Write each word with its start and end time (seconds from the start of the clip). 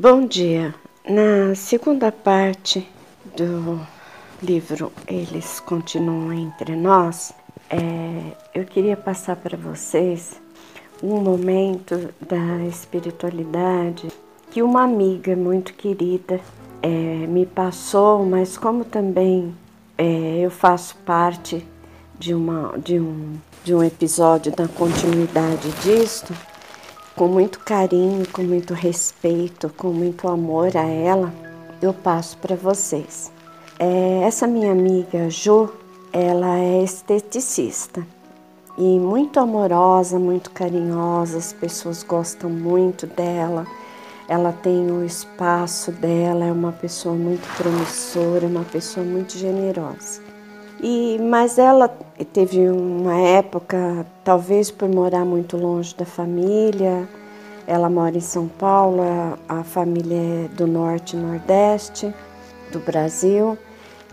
Bom 0.00 0.26
dia. 0.26 0.72
Na 1.08 1.56
segunda 1.56 2.12
parte 2.12 2.88
do 3.36 3.84
livro 4.40 4.92
Eles 5.08 5.58
Continuam 5.58 6.32
Entre 6.32 6.76
Nós, 6.76 7.32
é, 7.68 8.36
eu 8.54 8.64
queria 8.64 8.96
passar 8.96 9.34
para 9.34 9.56
vocês 9.56 10.40
um 11.02 11.20
momento 11.20 12.14
da 12.20 12.64
espiritualidade 12.68 14.06
que 14.52 14.62
uma 14.62 14.84
amiga 14.84 15.34
muito 15.34 15.74
querida 15.74 16.38
é, 16.80 16.88
me 17.26 17.44
passou, 17.44 18.24
mas 18.24 18.56
como 18.56 18.84
também 18.84 19.52
é, 19.98 20.38
eu 20.38 20.50
faço 20.52 20.94
parte 21.04 21.66
de, 22.16 22.32
uma, 22.34 22.78
de, 22.78 23.00
um, 23.00 23.34
de 23.64 23.74
um 23.74 23.82
episódio 23.82 24.52
da 24.52 24.68
continuidade 24.68 25.68
disto, 25.82 26.32
com 27.18 27.26
muito 27.26 27.58
carinho, 27.58 28.24
com 28.28 28.42
muito 28.42 28.72
respeito, 28.72 29.68
com 29.76 29.88
muito 29.88 30.28
amor 30.28 30.76
a 30.76 30.84
ela, 30.84 31.34
eu 31.82 31.92
passo 31.92 32.38
para 32.38 32.54
vocês. 32.54 33.32
É, 33.76 34.20
essa 34.22 34.46
minha 34.46 34.70
amiga 34.70 35.28
Jo, 35.28 35.68
ela 36.12 36.60
é 36.60 36.84
esteticista 36.84 38.06
e 38.78 39.00
muito 39.00 39.40
amorosa, 39.40 40.16
muito 40.16 40.52
carinhosa, 40.52 41.38
as 41.38 41.52
pessoas 41.52 42.04
gostam 42.04 42.48
muito 42.48 43.04
dela. 43.04 43.66
Ela 44.28 44.52
tem 44.52 44.88
o 44.88 45.04
espaço 45.04 45.90
dela, 45.90 46.44
é 46.44 46.52
uma 46.52 46.70
pessoa 46.70 47.16
muito 47.16 47.48
promissora, 47.56 48.46
uma 48.46 48.62
pessoa 48.62 49.04
muito 49.04 49.36
generosa. 49.36 50.22
E 50.80 51.18
mas 51.20 51.58
ela 51.58 51.88
teve 52.32 52.68
uma 52.68 53.18
época, 53.18 54.06
talvez 54.22 54.70
por 54.70 54.88
morar 54.88 55.24
muito 55.24 55.56
longe 55.56 55.96
da 55.96 56.04
família, 56.04 57.08
ela 57.68 57.90
mora 57.90 58.16
em 58.16 58.20
São 58.20 58.48
Paulo, 58.48 59.02
a, 59.02 59.60
a 59.60 59.62
família 59.62 60.16
é 60.16 60.48
do 60.56 60.66
norte 60.66 61.14
e 61.14 61.20
nordeste 61.20 62.14
do 62.72 62.78
Brasil, 62.78 63.58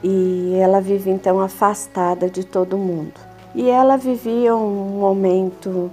e 0.03 0.53
ela 0.56 0.81
vive 0.81 1.09
então 1.09 1.39
afastada 1.39 2.30
de 2.30 2.44
todo 2.44 2.78
mundo. 2.78 3.14
E 3.56 3.70
ela 3.70 3.95
vivia 3.95 4.53
um 4.53 5.00
momento 5.00 5.89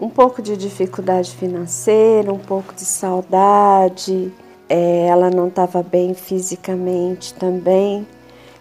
um 0.00 0.08
pouco 0.08 0.40
de 0.40 0.56
dificuldade 0.56 1.32
financeira, 1.32 2.32
um 2.32 2.38
pouco 2.38 2.74
de 2.74 2.86
saudade, 2.86 4.32
é, 4.66 5.06
ela 5.06 5.28
não 5.28 5.48
estava 5.48 5.82
bem 5.82 6.14
fisicamente 6.14 7.34
também, 7.34 8.08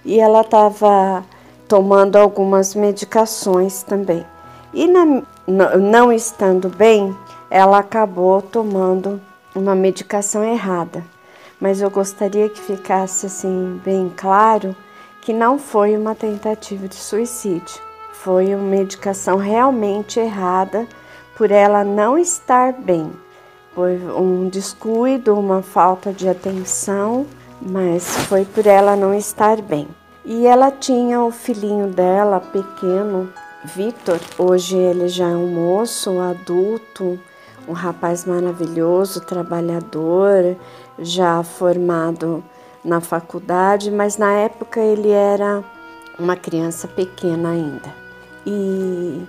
e 0.03 0.19
ela 0.19 0.41
estava 0.41 1.23
tomando 1.69 2.17
algumas 2.17 2.75
medicações 2.75 3.81
também. 3.81 4.25
E 4.73 4.89
na, 4.89 5.23
não 5.47 6.11
estando 6.11 6.67
bem, 6.67 7.15
ela 7.51 7.79
acabou 7.79 8.41
tomando 8.41 9.19
uma 9.53 9.75
medicação 9.75 10.41
errada. 10.41 11.03
Mas 11.59 11.81
eu 11.81 11.91
gostaria 11.91 12.47
que 12.47 12.61
ficasse 12.61 13.25
assim 13.25 13.79
bem 13.83 14.09
claro 14.15 14.73
que 15.21 15.33
não 15.33 15.59
foi 15.59 15.97
uma 15.97 16.15
tentativa 16.15 16.87
de 16.87 16.95
suicídio. 16.95 17.81
Foi 18.13 18.55
uma 18.55 18.63
medicação 18.63 19.35
realmente 19.35 20.17
errada 20.17 20.87
por 21.35 21.51
ela 21.51 21.83
não 21.83 22.17
estar 22.17 22.71
bem. 22.71 23.11
Foi 23.75 23.97
um 23.97 24.47
descuido, 24.47 25.37
uma 25.37 25.61
falta 25.61 26.13
de 26.13 26.29
atenção, 26.29 27.27
mas 27.61 28.15
foi 28.27 28.45
por 28.45 28.65
ela 28.65 28.95
não 28.95 29.13
estar 29.13 29.61
bem. 29.61 29.89
E 30.23 30.47
ela 30.47 30.71
tinha 30.71 31.21
o 31.21 31.31
filhinho 31.31 31.87
dela, 31.87 32.39
pequeno, 32.39 33.29
Vitor. 33.65 34.19
Hoje 34.37 34.77
ele 34.77 35.07
já 35.09 35.27
é 35.27 35.35
um 35.35 35.47
moço, 35.47 36.11
um 36.11 36.21
adulto, 36.21 37.19
um 37.67 37.73
rapaz 37.73 38.25
maravilhoso, 38.25 39.21
trabalhador, 39.21 40.55
já 40.99 41.43
formado 41.43 42.43
na 42.83 42.99
faculdade, 42.99 43.91
mas 43.91 44.17
na 44.17 44.31
época 44.33 44.79
ele 44.79 45.09
era 45.09 45.63
uma 46.17 46.35
criança 46.35 46.87
pequena 46.87 47.49
ainda. 47.49 47.93
E 48.45 49.25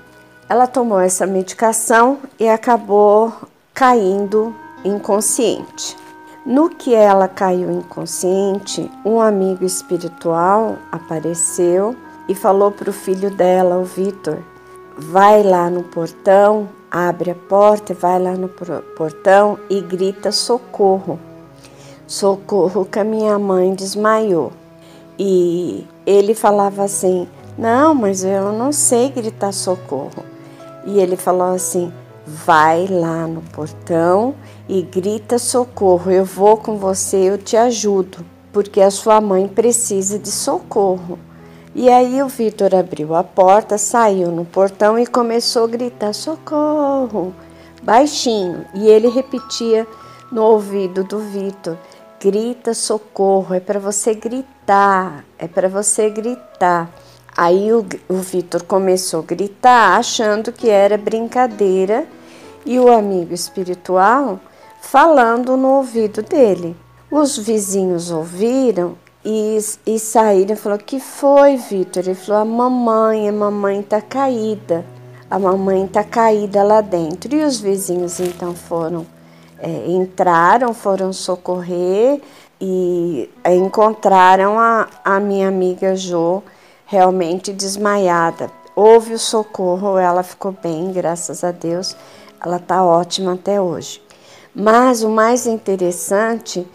ela 0.48 0.66
tomou 0.66 1.00
essa 1.00 1.26
medicação 1.26 2.18
e 2.38 2.48
acabou 2.48 3.32
caindo 3.74 4.54
inconsciente. 4.84 5.96
No 6.44 6.68
que 6.68 6.92
ela 6.94 7.28
caiu 7.28 7.70
inconsciente, 7.70 8.90
um 9.04 9.20
amigo 9.20 9.64
espiritual 9.64 10.76
apareceu 10.90 11.94
e 12.28 12.34
falou 12.34 12.70
para 12.70 12.90
o 12.90 12.92
filho 12.92 13.30
dela, 13.30 13.76
o 13.76 13.84
Vitor, 13.84 14.38
vai 14.96 15.42
lá 15.42 15.70
no 15.70 15.82
portão, 15.84 16.68
abre 16.90 17.30
a 17.30 17.34
porta, 17.34 17.94
vai 17.94 18.20
lá 18.20 18.32
no 18.32 18.48
portão 18.48 19.58
e 19.68 19.80
grita 19.80 20.32
socorro. 20.32 21.18
Socorro 22.06 22.84
que 22.84 22.98
a 22.98 23.04
minha 23.04 23.38
mãe 23.38 23.74
desmaiou. 23.74 24.52
E 25.18 25.86
ele 26.04 26.34
falava 26.34 26.84
assim: 26.84 27.28
Não, 27.56 27.94
mas 27.94 28.24
eu 28.24 28.52
não 28.52 28.72
sei 28.72 29.10
gritar 29.10 29.52
socorro. 29.52 30.24
E 30.84 30.98
ele 30.98 31.16
falou 31.16 31.54
assim: 31.54 31.92
vai 32.26 32.86
lá 32.86 33.26
no 33.26 33.42
portão 33.42 34.34
e 34.68 34.82
grita 34.82 35.38
socorro. 35.38 36.10
Eu 36.10 36.24
vou 36.24 36.56
com 36.56 36.76
você, 36.76 37.16
eu 37.16 37.38
te 37.38 37.56
ajudo, 37.56 38.24
porque 38.52 38.80
a 38.80 38.90
sua 38.90 39.20
mãe 39.20 39.48
precisa 39.48 40.18
de 40.18 40.30
socorro. 40.30 41.18
E 41.74 41.88
aí 41.88 42.22
o 42.22 42.28
Vitor 42.28 42.74
abriu 42.74 43.14
a 43.14 43.24
porta, 43.24 43.78
saiu 43.78 44.30
no 44.30 44.44
portão 44.44 44.98
e 44.98 45.06
começou 45.06 45.64
a 45.64 45.68
gritar 45.68 46.12
socorro, 46.12 47.34
baixinho. 47.82 48.66
E 48.74 48.86
ele 48.86 49.08
repetia 49.08 49.86
no 50.30 50.42
ouvido 50.42 51.02
do 51.02 51.18
Vitor: 51.18 51.78
grita 52.20 52.74
socorro, 52.74 53.54
é 53.54 53.60
para 53.60 53.80
você 53.80 54.14
gritar, 54.14 55.24
é 55.38 55.48
para 55.48 55.66
você 55.66 56.10
gritar. 56.10 56.90
Aí 57.34 57.72
o, 57.72 57.86
o 58.06 58.16
Vitor 58.16 58.62
começou 58.64 59.20
a 59.20 59.26
gritar, 59.26 59.98
achando 59.98 60.52
que 60.52 60.68
era 60.68 60.98
brincadeira, 60.98 62.06
e 62.66 62.78
o 62.78 62.92
amigo 62.92 63.32
espiritual 63.32 64.38
falando 64.82 65.56
no 65.56 65.76
ouvido 65.76 66.20
dele. 66.20 66.76
Os 67.10 67.38
vizinhos 67.38 68.10
ouviram 68.10 68.94
e, 69.24 69.58
e 69.86 69.98
saíram 69.98 70.54
e 70.54 70.56
falaram: 70.56 70.84
Que 70.84 70.98
foi, 70.98 71.56
Vitor? 71.56 72.02
Ele 72.02 72.14
falou: 72.14 72.42
A 72.42 72.44
mamãe, 72.44 73.28
a 73.28 73.32
mamãe 73.32 73.82
tá 73.82 74.00
caída. 74.00 74.84
A 75.30 75.38
mamãe 75.38 75.86
tá 75.86 76.04
caída 76.04 76.62
lá 76.62 76.80
dentro. 76.80 77.34
E 77.34 77.42
os 77.42 77.58
vizinhos 77.58 78.20
então 78.20 78.54
foram, 78.54 79.06
é, 79.58 79.86
entraram, 79.86 80.74
foram 80.74 81.12
socorrer 81.12 82.20
e 82.60 83.28
encontraram 83.44 84.58
a, 84.58 84.88
a 85.04 85.18
minha 85.18 85.48
amiga 85.48 85.96
Jo 85.96 86.42
realmente 86.86 87.52
desmaiada. 87.52 88.50
Houve 88.76 89.14
o 89.14 89.18
socorro, 89.18 89.98
ela 89.98 90.22
ficou 90.22 90.52
bem, 90.52 90.92
graças 90.92 91.42
a 91.42 91.50
Deus, 91.50 91.96
ela 92.44 92.56
está 92.56 92.84
ótima 92.84 93.34
até 93.34 93.60
hoje. 93.60 94.02
Mas 94.54 95.02
o 95.02 95.08
mais 95.08 95.46
interessante 95.46 96.66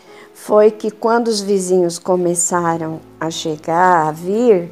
foi 0.47 0.71
que 0.71 0.89
quando 0.89 1.27
os 1.27 1.41
vizinhos 1.41 1.99
começaram 1.99 3.01
a 3.19 3.29
chegar, 3.29 4.07
a 4.07 4.11
vir, 4.13 4.71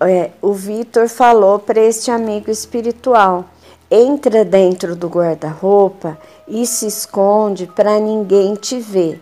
é, 0.00 0.32
o 0.42 0.52
Vitor 0.52 1.08
falou 1.08 1.58
para 1.58 1.80
este 1.80 2.10
amigo 2.10 2.50
espiritual: 2.50 3.46
entra 3.90 4.44
dentro 4.44 4.94
do 4.94 5.08
guarda-roupa 5.08 6.18
e 6.46 6.66
se 6.66 6.86
esconde 6.86 7.66
para 7.66 7.98
ninguém 7.98 8.54
te 8.54 8.78
ver. 8.78 9.18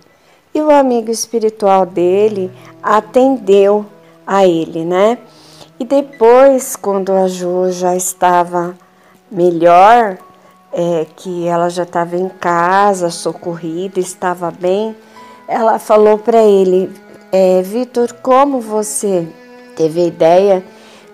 E 0.53 0.61
o 0.61 0.73
amigo 0.73 1.09
espiritual 1.09 1.87
dele 1.87 2.51
atendeu 2.83 3.87
a 4.27 4.45
ele, 4.45 4.85
né? 4.85 5.19
E 5.79 5.85
depois, 5.85 6.75
quando 6.75 7.13
a 7.13 7.29
Jo 7.29 7.71
já 7.71 7.95
estava 7.95 8.77
melhor, 9.31 10.19
é, 10.73 11.07
que 11.15 11.47
ela 11.47 11.69
já 11.69 11.85
estava 11.85 12.17
em 12.17 12.29
casa, 12.29 13.09
socorrida, 13.09 14.01
estava 14.01 14.51
bem, 14.51 14.97
ela 15.49 15.79
falou 15.79 16.19
para 16.19 16.43
ele: 16.43 16.91
é, 17.32 17.62
Vitor, 17.62 18.12
como 18.23 18.61
você 18.61 19.29
teve 19.76 20.00
a 20.00 20.06
ideia 20.06 20.65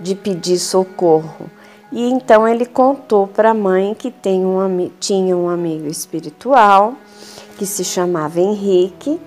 de 0.01 0.15
pedir 0.15 0.59
socorro? 0.59 1.51
E 1.91 2.11
então 2.11 2.49
ele 2.49 2.65
contou 2.65 3.27
para 3.27 3.51
a 3.51 3.55
mãe 3.55 3.95
que 3.95 4.11
tem 4.11 4.45
um, 4.45 4.91
tinha 4.99 5.37
um 5.37 5.49
amigo 5.49 5.87
espiritual 5.87 6.95
que 7.59 7.67
se 7.67 7.85
chamava 7.85 8.41
Henrique 8.41 9.21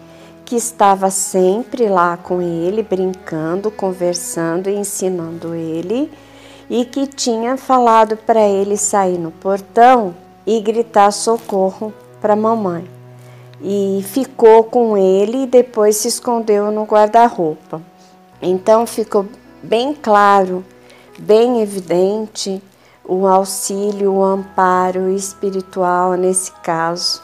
que 0.45 0.56
estava 0.56 1.09
sempre 1.09 1.89
lá 1.89 2.15
com 2.15 2.39
ele, 2.39 2.83
brincando, 2.83 3.71
conversando 3.71 4.69
e 4.69 4.75
ensinando 4.75 5.56
ele, 5.56 6.12
e 6.69 6.85
que 6.85 7.07
tinha 7.07 7.57
falado 7.57 8.15
para 8.15 8.41
ele 8.41 8.77
sair 8.77 9.18
no 9.18 9.31
portão 9.31 10.15
e 10.45 10.62
gritar 10.62 11.12
socorro 11.12 11.91
para 12.21 12.33
a 12.33 12.38
mamãe. 12.38 12.85
E 13.61 14.03
ficou 14.07 14.63
com 14.63 14.97
ele 14.97 15.43
e 15.43 15.47
depois 15.47 15.97
se 15.97 16.07
escondeu 16.07 16.71
no 16.71 16.83
guarda-roupa. 16.83 17.81
Então 18.41 18.85
ficou 18.85 19.25
bem 19.63 19.93
claro, 19.93 20.63
bem 21.17 21.61
evidente 21.61 22.61
o 23.03 23.27
auxílio, 23.27 24.13
o 24.13 24.23
amparo 24.23 25.09
espiritual 25.09 26.13
nesse 26.13 26.51
caso 26.63 27.21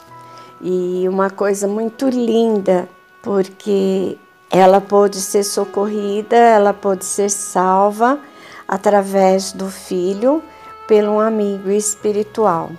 e 0.62 1.08
uma 1.10 1.30
coisa 1.30 1.68
muito 1.68 2.08
linda, 2.08 2.88
porque 3.24 4.18
ela 4.50 4.80
pôde 4.80 5.20
ser 5.20 5.44
socorrida, 5.44 6.36
ela 6.36 6.74
pôde 6.74 7.04
ser 7.04 7.30
salva 7.30 8.20
através 8.68 9.52
do 9.52 9.70
filho 9.70 10.42
pelo 10.88 11.20
amigo 11.20 11.70
espiritual. 11.72 12.70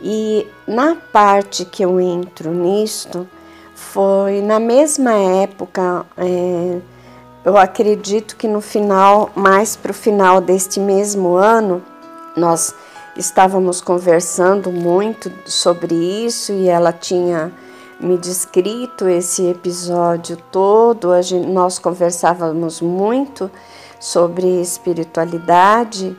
E 0.00 0.46
na 0.66 0.96
parte 0.96 1.64
que 1.64 1.84
eu 1.84 2.00
entro 2.00 2.52
nisto, 2.52 3.28
foi 3.74 4.40
na 4.40 4.60
mesma 4.60 5.12
época, 5.12 6.04
é, 6.16 6.78
eu 7.44 7.56
acredito 7.56 8.36
que 8.36 8.46
no 8.46 8.60
final, 8.60 9.30
mais 9.34 9.76
para 9.76 9.90
o 9.90 9.94
final 9.94 10.40
deste 10.40 10.78
mesmo 10.78 11.34
ano, 11.36 11.82
nós 12.36 12.74
estávamos 13.16 13.80
conversando 13.80 14.70
muito 14.70 15.32
sobre 15.46 15.94
isso 15.94 16.52
e 16.52 16.68
ela 16.68 16.92
tinha 16.92 17.52
me 18.00 18.16
descrito 18.16 19.08
esse 19.08 19.46
episódio 19.46 20.36
todo. 20.52 21.20
Gente, 21.20 21.48
nós 21.48 21.78
conversávamos 21.78 22.80
muito 22.80 23.50
sobre 23.98 24.60
espiritualidade 24.60 26.16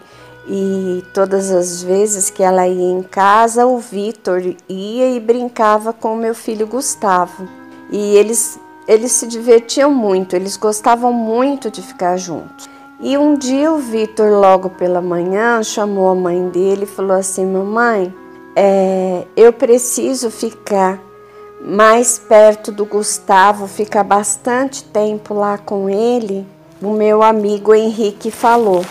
e 0.52 1.04
todas 1.14 1.52
as 1.52 1.84
vezes 1.84 2.32
que 2.32 2.42
ela 2.42 2.68
ia 2.68 2.92
em 2.92 3.04
casa, 3.04 3.68
o 3.68 3.78
Vitor 3.78 4.42
ia 4.68 5.16
e 5.16 5.20
brincava 5.20 5.94
com 5.94 6.16
o 6.16 6.18
meu 6.18 6.34
filho 6.34 6.66
Gustavo. 6.66 7.48
E 7.92 8.16
eles, 8.16 8.60
eles 8.88 9.12
se 9.12 9.28
divertiam 9.28 9.92
muito, 9.94 10.36
eles 10.36 10.58
gostavam 10.58 11.14
muito 11.14 11.70
de 11.70 11.84
ficar 11.84 12.18
juntos. 12.18 12.68
E 13.00 13.16
um 13.16 13.36
dia 13.36 13.72
o 13.72 13.78
Vitor, 13.78 14.32
logo 14.32 14.72
pela 14.72 15.00
manhã, 15.02 15.62
chamou 15.62 16.10
a 16.10 16.16
mãe 16.16 16.50
dele 16.50 16.84
e 16.84 16.88
falou 16.88 17.16
assim: 17.16 17.46
Mamãe, 17.46 18.14
é, 18.56 19.26
eu 19.38 19.54
preciso 19.54 20.32
ficar 20.32 21.00
mais 21.62 22.18
perto 22.18 22.72
do 22.72 22.86
Gustavo, 22.86 23.68
ficar 23.68 24.04
bastante 24.04 24.84
tempo 24.84 25.36
lá 25.36 25.60
com 25.60 25.88
ele. 25.88 26.46
O 26.82 26.92
meu 26.92 27.22
amigo 27.22 27.76
Henrique 27.76 28.32
falou. 28.32 28.84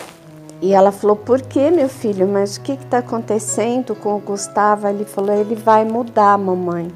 E 0.60 0.74
ela 0.74 0.90
falou: 0.90 1.16
Por 1.16 1.40
que, 1.40 1.70
meu 1.70 1.88
filho? 1.88 2.26
Mas 2.26 2.56
o 2.56 2.60
que 2.60 2.72
está 2.72 2.98
acontecendo 2.98 3.94
com 3.94 4.16
o 4.16 4.20
Gustavo? 4.20 4.88
Ele 4.88 5.04
falou: 5.04 5.34
Ele 5.34 5.54
vai 5.54 5.84
mudar, 5.84 6.36
mamãe. 6.36 6.90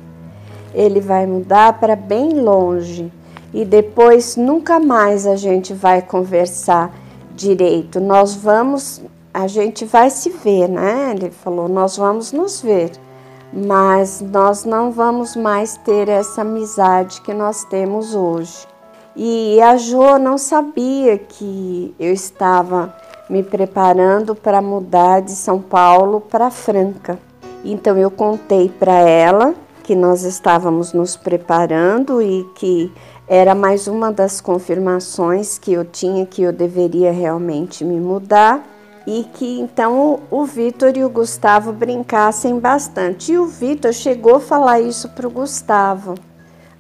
Ele 0.75 1.00
vai 1.00 1.26
mudar 1.26 1.79
para 1.79 1.94
bem 1.94 2.41
longe. 2.41 3.12
E 3.53 3.64
depois 3.64 4.37
nunca 4.37 4.81
mais 4.81 5.26
a 5.26 5.37
gente 5.37 5.75
vai 5.75 6.03
conversar 6.03 6.93
direito. 7.35 8.00
Nós 8.00 8.35
vamos, 8.35 9.03
a 9.32 9.47
gente 9.47 9.85
vai 9.85 10.11
se 10.11 10.31
ver, 10.31 10.69
né? 10.69 11.12
Ele 11.15 11.31
falou: 11.31 11.69
Nós 11.69 11.97
vamos 11.97 12.32
nos 12.32 12.61
ver. 12.61 12.91
Mas 13.53 14.23
nós 14.23 14.65
não 14.65 14.91
vamos 14.91 15.37
mais 15.37 15.76
ter 15.76 16.08
essa 16.08 16.41
amizade 16.41 17.20
que 17.20 17.35
nós 17.35 17.65
temos 17.65 18.15
hoje. 18.15 18.67
E 19.15 19.61
a 19.61 19.76
Jo 19.76 20.19
não 20.19 20.38
sabia 20.38 21.19
que 21.19 21.94
eu 22.00 22.15
estava 22.15 22.94
me 23.32 23.43
preparando 23.43 24.34
para 24.34 24.61
mudar 24.61 25.23
de 25.23 25.31
São 25.31 25.58
Paulo 25.58 26.20
para 26.20 26.50
Franca. 26.50 27.19
Então 27.64 27.96
eu 27.96 28.11
contei 28.11 28.69
para 28.69 28.93
ela 28.93 29.55
que 29.82 29.96
nós 29.96 30.23
estávamos 30.23 30.93
nos 30.93 31.17
preparando 31.17 32.20
e 32.20 32.44
que 32.55 32.93
era 33.26 33.55
mais 33.55 33.88
uma 33.88 34.12
das 34.12 34.38
confirmações 34.43 35.58
que 35.58 35.73
eu 35.73 35.82
tinha 35.82 36.26
que 36.26 36.43
eu 36.43 36.52
deveria 36.52 37.11
realmente 37.11 37.87
me 37.87 37.99
mudar 37.99 38.62
e 39.06 39.25
que 39.32 39.58
então 39.58 40.20
o 40.31 40.44
Vitor 40.44 40.94
e 40.94 41.02
o 41.02 41.08
Gustavo 41.08 41.73
brincassem 41.73 42.58
bastante. 42.58 43.32
E 43.32 43.38
o 43.38 43.46
Vitor 43.46 43.94
chegou 43.94 44.37
a 44.37 44.40
falar 44.40 44.81
isso 44.81 45.08
para 45.08 45.26
o 45.26 45.31
Gustavo 45.31 46.17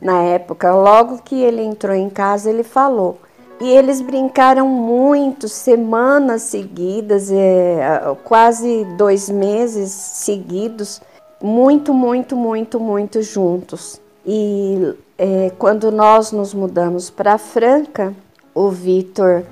na 0.02 0.20
época, 0.20 0.74
logo 0.74 1.22
que 1.22 1.40
ele 1.40 1.62
entrou 1.62 1.94
em 1.94 2.10
casa, 2.10 2.50
ele 2.50 2.64
falou. 2.64 3.18
E 3.62 3.68
eles 3.68 4.00
brincaram 4.00 4.66
muito, 4.66 5.46
semanas 5.46 6.42
seguidas, 6.42 7.30
é, 7.30 8.12
quase 8.24 8.84
dois 8.96 9.30
meses 9.30 9.92
seguidos, 9.92 11.00
muito, 11.40 11.94
muito, 11.94 12.34
muito, 12.34 12.80
muito 12.80 13.22
juntos. 13.22 14.00
E 14.26 14.94
é, 15.16 15.52
quando 15.60 15.92
nós 15.92 16.32
nos 16.32 16.52
mudamos 16.52 17.08
para 17.08 17.38
Franca, 17.38 18.12
o 18.52 18.68
Vitor 18.68 19.44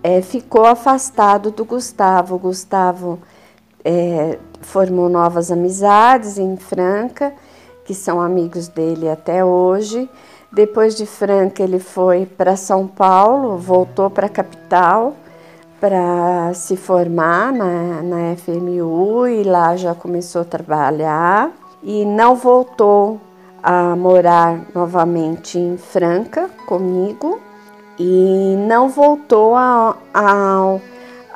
é, 0.00 0.22
ficou 0.22 0.64
afastado 0.64 1.50
do 1.50 1.64
Gustavo. 1.64 2.36
O 2.36 2.38
Gustavo 2.38 3.18
é, 3.84 4.38
formou 4.60 5.08
novas 5.08 5.50
amizades 5.50 6.38
em 6.38 6.56
Franca, 6.56 7.34
que 7.84 7.94
são 7.94 8.20
amigos 8.20 8.68
dele 8.68 9.08
até 9.08 9.44
hoje. 9.44 10.08
Depois 10.52 10.94
de 10.94 11.06
Franca, 11.06 11.62
ele 11.62 11.78
foi 11.78 12.24
para 12.24 12.56
São 12.56 12.86
Paulo, 12.86 13.58
voltou 13.58 14.08
para 14.08 14.26
a 14.26 14.30
capital 14.30 15.14
para 15.80 16.54
se 16.54 16.76
formar 16.76 17.52
na, 17.52 18.02
na 18.02 18.36
FMU 18.36 19.26
e 19.26 19.42
lá 19.42 19.76
já 19.76 19.94
começou 19.94 20.42
a 20.42 20.44
trabalhar 20.44 21.50
e 21.82 22.04
não 22.04 22.34
voltou 22.34 23.20
a 23.62 23.94
morar 23.96 24.60
novamente 24.74 25.58
em 25.58 25.76
Franca 25.76 26.48
comigo 26.66 27.40
e 27.98 28.54
não 28.66 28.88
voltou 28.88 29.54
a 29.56 29.96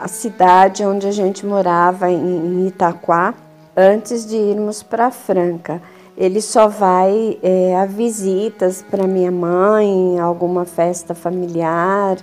cidade 0.06 0.85
onde 0.85 1.06
a 1.06 1.13
gente 1.13 1.45
morava 1.45 2.11
em 2.11 2.67
Itaquá 2.67 3.35
antes 3.77 4.27
de 4.27 4.37
irmos 4.37 4.83
para 4.83 5.11
Franca. 5.11 5.83
Ele 6.17 6.41
só 6.41 6.69
vai 6.69 7.39
é, 7.43 7.77
a 7.77 7.87
visitas 7.87 8.85
para 8.91 9.07
minha 9.07 9.31
mãe, 9.31 10.19
alguma 10.19 10.65
festa 10.65 11.15
familiar, 11.15 12.19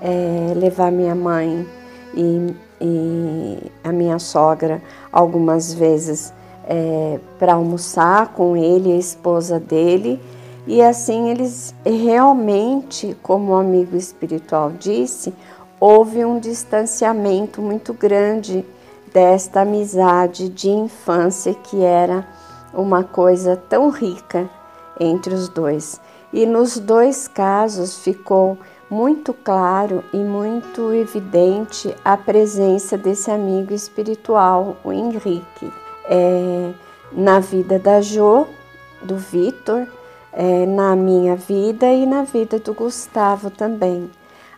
é, 0.00 0.54
levar 0.54 0.90
minha 0.90 1.14
mãe 1.14 1.66
e, 2.14 2.54
e, 2.80 3.58
a 3.84 3.92
minha 3.92 4.18
sogra 4.18 4.82
algumas 5.12 5.74
vezes 5.74 6.32
é, 6.64 7.18
para 7.38 7.54
almoçar 7.54 8.28
com 8.28 8.56
ele 8.56 8.90
e 8.90 8.92
a 8.92 8.98
esposa 8.98 9.60
dele. 9.60 10.20
E 10.66 10.80
assim 10.80 11.28
eles 11.28 11.74
realmente, 11.84 13.16
como 13.22 13.52
o 13.52 13.56
amigo 13.56 13.96
espiritual 13.96 14.70
disse, 14.70 15.34
houve 15.78 16.24
um 16.24 16.38
distanciamento 16.38 17.60
muito 17.60 17.92
grande 17.92 18.64
desta 19.12 19.62
amizade 19.62 20.48
de 20.48 20.70
infância 20.70 21.52
que 21.54 21.82
era 21.82 22.26
uma 22.72 23.04
coisa 23.04 23.56
tão 23.56 23.90
rica 23.90 24.48
entre 24.98 25.34
os 25.34 25.48
dois. 25.48 26.00
E 26.32 26.46
nos 26.46 26.78
dois 26.78 27.28
casos 27.28 27.98
ficou 27.98 28.58
muito 28.88 29.32
claro 29.32 30.04
e 30.12 30.18
muito 30.18 30.92
evidente 30.92 31.94
a 32.04 32.16
presença 32.16 32.96
desse 32.96 33.30
amigo 33.30 33.72
espiritual, 33.72 34.76
o 34.84 34.92
Henrique, 34.92 35.72
é, 36.04 36.72
na 37.10 37.40
vida 37.40 37.78
da 37.78 38.00
Jo, 38.00 38.46
do 39.02 39.16
Vitor, 39.16 39.86
é, 40.32 40.66
na 40.66 40.94
minha 40.94 41.36
vida 41.36 41.86
e 41.86 42.06
na 42.06 42.22
vida 42.22 42.58
do 42.58 42.72
Gustavo 42.72 43.50
também. 43.50 44.10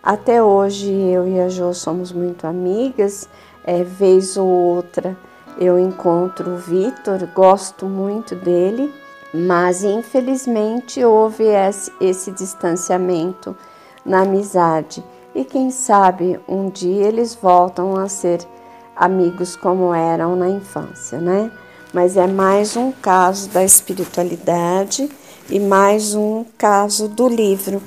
Até 0.02 0.42
hoje 0.42 0.92
eu 0.92 1.26
e 1.26 1.40
a 1.40 1.48
Jo 1.48 1.72
somos 1.72 2.12
muito 2.12 2.46
amigas, 2.46 3.28
é, 3.64 3.82
vez 3.82 4.36
ou 4.36 4.46
outra 4.46 5.16
eu 5.58 5.78
encontro 5.78 6.54
o 6.54 6.56
Vitor, 6.56 7.28
gosto 7.34 7.86
muito 7.86 8.34
dele, 8.34 8.92
mas 9.32 9.82
infelizmente 9.82 11.04
houve 11.04 11.44
esse, 11.44 11.92
esse 12.00 12.30
distanciamento 12.30 13.56
na 14.04 14.22
amizade. 14.22 15.02
E 15.34 15.44
quem 15.44 15.70
sabe 15.70 16.38
um 16.48 16.68
dia 16.68 17.06
eles 17.06 17.34
voltam 17.34 17.96
a 17.96 18.08
ser 18.08 18.40
amigos 18.94 19.56
como 19.56 19.92
eram 19.92 20.36
na 20.36 20.48
infância, 20.48 21.18
né? 21.18 21.50
Mas 21.92 22.16
é 22.16 22.26
mais 22.26 22.76
um 22.76 22.92
caso 22.92 23.48
da 23.50 23.64
espiritualidade 23.64 25.08
e 25.48 25.60
mais 25.60 26.14
um 26.14 26.44
caso 26.56 27.08
do 27.08 27.28
livro 27.28 27.82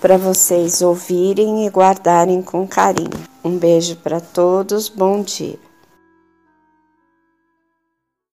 para 0.00 0.16
vocês 0.16 0.80
ouvirem 0.80 1.66
e 1.66 1.70
guardarem 1.70 2.40
com 2.42 2.66
carinho. 2.66 3.10
Um 3.44 3.56
beijo 3.56 3.96
para 3.96 4.20
todos, 4.20 4.88
bom 4.88 5.22
dia. 5.22 5.69